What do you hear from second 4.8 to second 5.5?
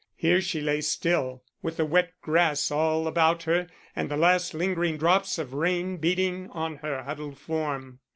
drops